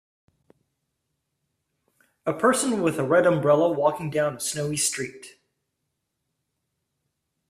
[2.25, 5.37] A person with a red umbrella walking down a snowy street.